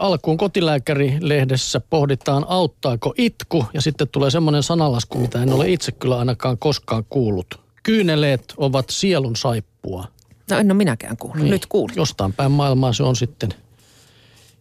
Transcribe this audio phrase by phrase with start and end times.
[0.00, 6.18] alkuun kotilääkärilehdessä pohditaan, auttaako itku, ja sitten tulee semmoinen sanalasku, mitä en ole itse kyllä
[6.18, 7.60] ainakaan koskaan kuullut.
[7.82, 10.04] Kyyneleet ovat sielun saippua.
[10.50, 11.42] No en ole minäkään kuullut.
[11.42, 11.50] Niin.
[11.50, 11.96] Nyt kuulin.
[11.96, 13.48] Jostain päin maailmaa se on sitten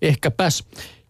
[0.02, 0.64] ehkäpäs.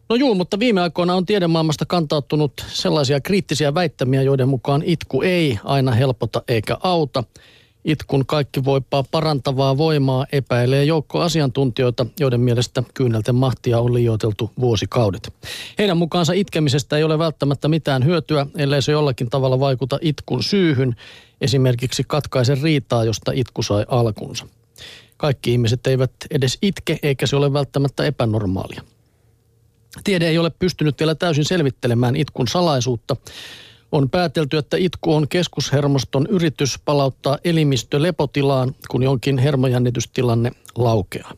[0.10, 5.60] No juu, mutta viime aikoina on tiedemaailmasta kantautunut sellaisia kriittisiä väittämiä, joiden mukaan itku ei
[5.64, 7.24] aina helpota eikä auta.
[7.86, 15.34] Itkun kaikki voipaa parantavaa voimaa epäilee joukko asiantuntijoita, joiden mielestä kyynelten mahtia on liioiteltu vuosikaudet.
[15.78, 20.96] Heidän mukaansa itkemisestä ei ole välttämättä mitään hyötyä, ellei se jollakin tavalla vaikuta itkun syyhyn,
[21.42, 24.48] esimerkiksi katkaise riitaa, josta itku sai alkunsa.
[25.18, 28.82] Kaikki ihmiset eivät edes itke, eikä se ole välttämättä epänormaalia.
[30.04, 33.16] Tiede ei ole pystynyt vielä täysin selvittelemään itkun salaisuutta.
[33.92, 41.32] On päätelty, että itku on keskushermoston yritys palauttaa elimistö lepotilaan, kun jonkin hermojännitystilanne laukeaa.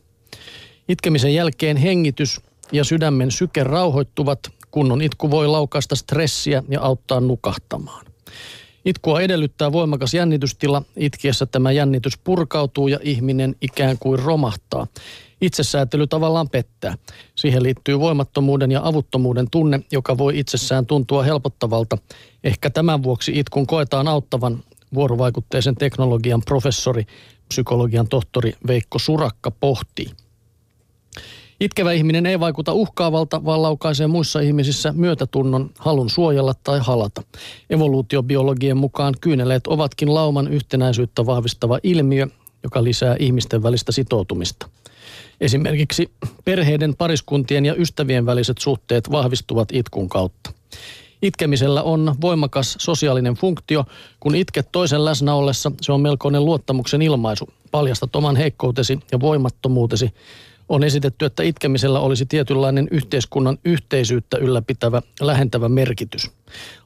[0.88, 2.40] Itkemisen jälkeen hengitys
[2.72, 4.38] ja sydämen syke rauhoittuvat,
[4.70, 8.06] kunnon itku voi laukaista stressiä ja auttaa nukahtamaan.
[8.84, 10.82] Itkua edellyttää voimakas jännitystila.
[10.96, 14.86] Itkiessä tämä jännitys purkautuu ja ihminen ikään kuin romahtaa.
[15.40, 16.94] Itsesäätely tavallaan pettää.
[17.34, 21.98] Siihen liittyy voimattomuuden ja avuttomuuden tunne, joka voi itsessään tuntua helpottavalta.
[22.44, 24.62] Ehkä tämän vuoksi itkun koetaan auttavan
[24.94, 27.06] vuorovaikutteisen teknologian professori,
[27.48, 30.06] psykologian tohtori Veikko Surakka pohtii.
[31.60, 37.22] Itkevä ihminen ei vaikuta uhkaavalta, vaan laukaisee muissa ihmisissä myötätunnon, halun suojella tai halata.
[37.70, 42.26] Evoluutiobiologien mukaan kyyneleet ovatkin lauman yhtenäisyyttä vahvistava ilmiö,
[42.62, 44.68] joka lisää ihmisten välistä sitoutumista.
[45.40, 46.10] Esimerkiksi
[46.44, 50.52] perheiden, pariskuntien ja ystävien väliset suhteet vahvistuvat itkun kautta.
[51.22, 53.84] Itkemisellä on voimakas sosiaalinen funktio.
[54.20, 57.48] Kun itket toisen läsnä ollessa, se on melkoinen luottamuksen ilmaisu.
[57.70, 60.12] Paljastat oman heikkoutesi ja voimattomuutesi.
[60.68, 66.30] On esitetty, että itkemisellä olisi tietynlainen yhteiskunnan yhteisyyttä ylläpitävä, lähentävä merkitys.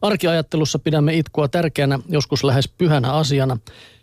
[0.03, 3.59] Arkiajattelussa pidämme itkua tärkeänä, joskus lähes pyhänä asiana.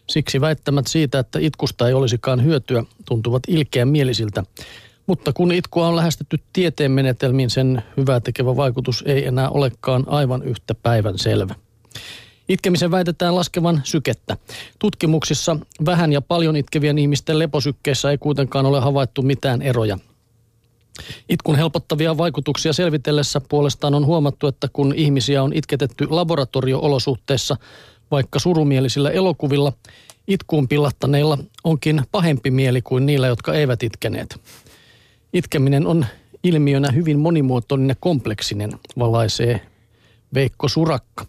[0.10, 4.44] Siksi väittämät siitä, että itkusta ei olisikaan hyötyä, tuntuvat ilkeän mielisiltä.
[5.08, 10.44] Mutta kun itkua on lähestetty tieteen menetelmiin, sen hyvää tekevä vaikutus ei enää olekaan aivan
[10.44, 11.56] yhtä päivän selvä.
[12.50, 14.38] Itkemisen väitetään laskevan sykettä.
[14.80, 19.98] Tutkimuksissa vähän ja paljon itkevien ihmisten leposykkeissä ei kuitenkaan ole havaittu mitään eroja.
[21.30, 27.58] Itkun helpottavia vaikutuksia selvitellessä puolestaan on huomattu, että kun ihmisiä on itketetty laboratorio-olosuhteissa,
[28.12, 29.74] vaikka surumielisillä elokuvilla,
[30.28, 34.42] itkuun pillattaneilla onkin pahempi mieli kuin niillä, jotka eivät itkeneet.
[35.34, 36.06] Itkeminen on
[36.44, 39.62] ilmiönä hyvin monimuotoinen ja kompleksinen, valaisee
[40.34, 41.26] Veikko Surakka.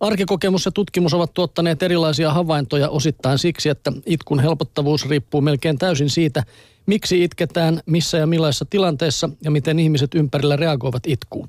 [0.00, 6.10] Arkikokemus ja tutkimus ovat tuottaneet erilaisia havaintoja osittain siksi, että itkun helpottavuus riippuu melkein täysin
[6.10, 6.42] siitä,
[6.86, 11.48] miksi itketään, missä ja millaisessa tilanteessa ja miten ihmiset ympärillä reagoivat itkuun.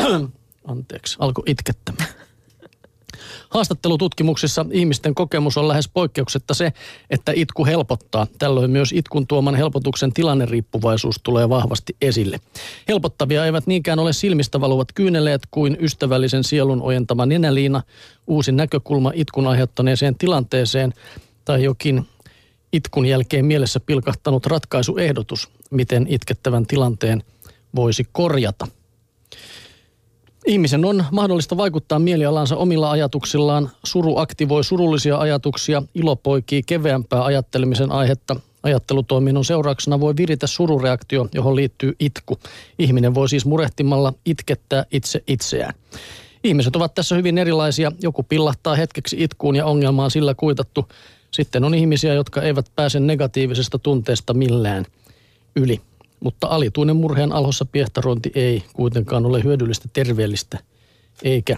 [0.64, 2.25] Anteeksi, alkoi itkettämään.
[3.50, 6.72] Haastattelututkimuksissa ihmisten kokemus on lähes poikkeuksetta se,
[7.10, 8.26] että itku helpottaa.
[8.38, 12.40] Tällöin myös itkun tuoman helpotuksen tilanneriippuvaisuus tulee vahvasti esille.
[12.88, 17.82] Helpottavia eivät niinkään ole silmistä valuvat kyyneleet kuin ystävällisen sielun ojentama nenäliina,
[18.26, 20.92] uusi näkökulma itkun aiheuttaneeseen tilanteeseen
[21.44, 22.06] tai jokin
[22.72, 27.22] itkun jälkeen mielessä pilkahtanut ratkaisuehdotus, miten itkettävän tilanteen
[27.74, 28.66] voisi korjata.
[30.46, 33.70] Ihmisen on mahdollista vaikuttaa mielialansa omilla ajatuksillaan.
[33.84, 38.36] Suru aktivoi surullisia ajatuksia, ilo poikii keveämpää ajattelemisen aihetta.
[38.62, 42.38] Ajattelutoiminnon seurauksena voi viritä surureaktio, johon liittyy itku.
[42.78, 45.74] Ihminen voi siis murehtimalla itkettää itse itseään.
[46.44, 47.92] Ihmiset ovat tässä hyvin erilaisia.
[48.02, 50.88] Joku pillahtaa hetkeksi itkuun ja ongelmaan sillä kuitattu.
[51.30, 54.84] Sitten on ihmisiä, jotka eivät pääse negatiivisesta tunteesta millään
[55.56, 55.80] yli.
[56.20, 60.58] Mutta alituinen murheen alhossa piehtarointi ei kuitenkaan ole hyödyllistä, terveellistä
[61.22, 61.56] eikä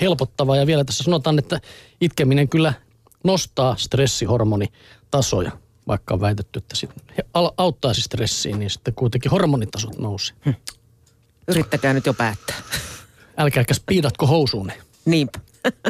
[0.00, 0.56] helpottavaa.
[0.56, 1.60] Ja vielä tässä sanotaan, että
[2.00, 2.72] itkeminen kyllä
[3.24, 5.52] nostaa stressihormonitasoja,
[5.86, 6.88] vaikka on väitetty, että se
[7.56, 10.36] auttaisi stressiin, niin sitten kuitenkin hormonitasot nousee.
[10.44, 10.50] Hm.
[11.48, 12.56] Yrittäkää nyt jo päättää.
[13.36, 14.80] Älkääkä spiidatko housuunne.
[15.04, 15.40] Niinpä.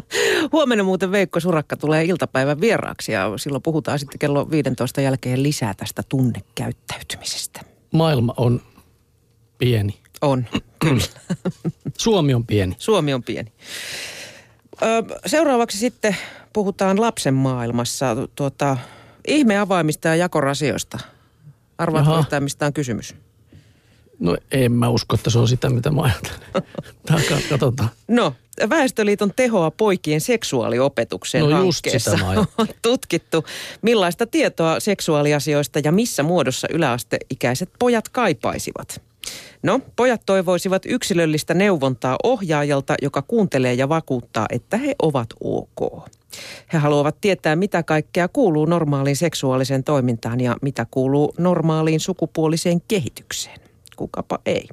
[0.53, 5.75] Huomenna muuten Veikko Surakka tulee iltapäivän vieraaksi ja silloin puhutaan sitten kello 15 jälkeen lisää
[5.75, 7.61] tästä tunnekäyttäytymisestä
[7.91, 8.61] maailma on
[9.59, 10.01] pieni.
[10.23, 10.47] On,
[10.79, 11.05] kyllä.
[11.99, 12.77] Suomi on pieni.
[12.79, 13.53] Suomi on pieni.
[15.27, 16.17] seuraavaksi sitten
[16.53, 18.77] puhutaan lapsen maailmassa tuota,
[19.27, 20.99] ihmeavaimista ja jakorasioista.
[22.21, 23.15] Yhtään, mistä on kysymys?
[24.21, 26.41] No en mä usko, että se on sitä, mitä mä ajattelen.
[27.51, 27.91] Katsotaan.
[28.09, 28.35] No,
[28.71, 32.19] Väestöliiton tehoa poikien seksuaaliopetukseen no hankkeessa
[32.59, 33.45] on tutkittu,
[33.83, 39.03] millaista tietoa seksuaaliasioista ja missä muodossa yläasteikäiset pojat kaipaisivat.
[39.63, 46.09] No, pojat toivoisivat yksilöllistä neuvontaa ohjaajalta, joka kuuntelee ja vakuuttaa, että he ovat ok.
[46.73, 53.70] He haluavat tietää, mitä kaikkea kuuluu normaaliin seksuaaliseen toimintaan ja mitä kuuluu normaaliin sukupuoliseen kehitykseen.
[54.01, 54.69] Kukapa ei.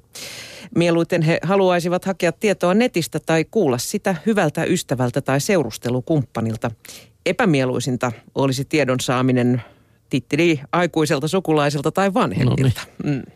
[0.75, 6.71] Mieluiten he haluaisivat hakea tietoa netistä tai kuulla sitä hyvältä ystävältä tai seurustelukumppanilta.
[7.25, 9.61] Epämieluisinta olisi tiedon saaminen
[10.09, 12.81] tittili aikuiselta sukulaiselta tai vanhemmilta.
[13.03, 13.15] No niin.
[13.15, 13.31] mm.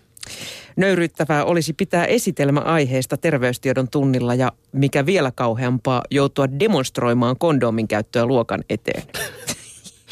[0.75, 8.25] Nöyryyttävää olisi pitää esitelmä aiheesta terveystiedon tunnilla ja mikä vielä kauheampaa, joutua demonstroimaan kondomin käyttöä
[8.25, 9.03] luokan eteen.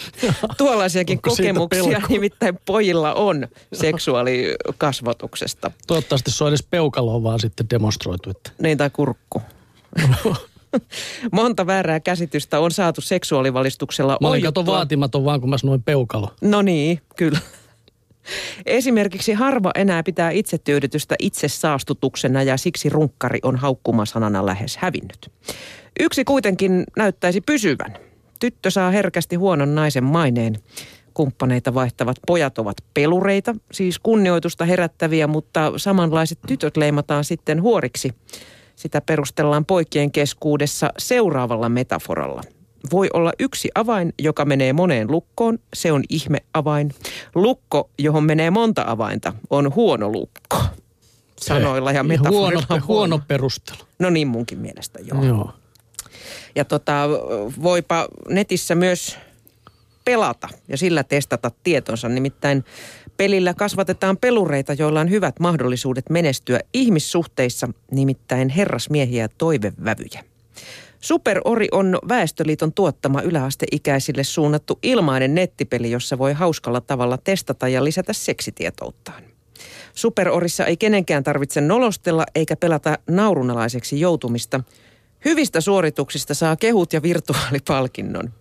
[0.57, 5.71] Tuollaisiakin kokemuksia nimittäin pojilla on seksuaalikasvatuksesta.
[5.87, 8.29] Toivottavasti se on edes peukaloa vaan sitten demonstroitu.
[8.29, 8.51] Että...
[8.61, 9.41] Niin tai kurkku.
[11.31, 16.33] Monta väärää käsitystä on saatu seksuaalivalistuksella Mä olen kato vaatimaton vaan, kun mä sanoin peukalo.
[16.41, 17.39] No niin, kyllä.
[18.65, 25.31] Esimerkiksi harva enää pitää itsetyydytystä itsesaastutuksena ja siksi runkkari on haukkumasanana lähes hävinnyt.
[25.99, 28.08] Yksi kuitenkin näyttäisi pysyvän.
[28.39, 30.56] Tyttö saa herkästi huonon naisen maineen.
[31.13, 38.13] Kumppaneita vaihtavat pojat ovat pelureita, siis kunnioitusta herättäviä, mutta samanlaiset tytöt leimataan sitten huoriksi.
[38.75, 42.41] Sitä perustellaan poikien keskuudessa seuraavalla metaforalla–
[42.91, 45.59] voi olla yksi avain, joka menee moneen lukkoon.
[45.74, 46.92] Se on ihme-avain.
[47.35, 50.57] Lukko, johon menee monta avainta, on huono lukko.
[51.42, 52.63] Sanoilla ja metaforilla.
[52.69, 53.77] Huono, huono perustelu.
[54.00, 55.24] No niin munkin mielestä, joo.
[55.24, 55.53] joo.
[56.56, 57.09] Ja tota,
[57.63, 59.17] voipa netissä myös
[60.06, 62.09] pelata ja sillä testata tietonsa.
[62.09, 62.65] Nimittäin
[63.17, 70.23] pelillä kasvatetaan pelureita, joilla on hyvät mahdollisuudet menestyä ihmissuhteissa, nimittäin herrasmiehiä ja toivevävyjä.
[71.00, 78.13] Superori on Väestöliiton tuottama yläasteikäisille suunnattu ilmainen nettipeli, jossa voi hauskalla tavalla testata ja lisätä
[78.13, 79.23] seksitietouttaan.
[79.94, 84.63] Superorissa ei kenenkään tarvitse nolostella eikä pelata naurunalaiseksi joutumista.
[85.25, 88.33] Hyvistä suorituksista saa kehut ja virtuaalipalkinnon.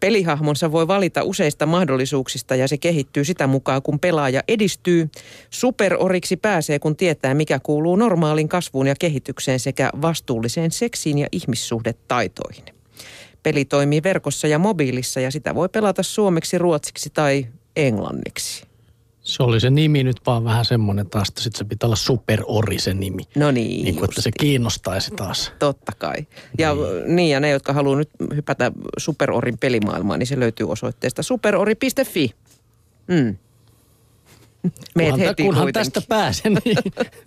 [0.00, 5.10] Pelihahmonsa voi valita useista mahdollisuuksista ja se kehittyy sitä mukaan, kun pelaaja edistyy.
[5.50, 12.64] Superoriksi pääsee, kun tietää, mikä kuuluu normaalin kasvuun ja kehitykseen sekä vastuulliseen seksiin ja ihmissuhdetaitoihin.
[13.42, 17.46] Peli toimii verkossa ja mobiilissa ja sitä voi pelata suomeksi, ruotsiksi tai
[17.76, 18.73] englanniksi.
[19.24, 22.78] Se oli se nimi nyt vaan vähän semmoinen taas, että sitten se pitää olla superori
[22.78, 23.22] se nimi.
[23.36, 23.84] No niin.
[23.84, 25.52] Niin kuin, että se kiinnostaisi taas.
[25.58, 26.26] Totta kai.
[26.58, 31.22] Ja niin, niin ja ne, jotka haluaa nyt hypätä superorin pelimaailmaan, niin se löytyy osoitteesta
[31.22, 32.30] superori.fi.
[33.08, 33.36] Mm.
[34.96, 36.76] Meet kunhan, heti kunhan tästä pääsen, niin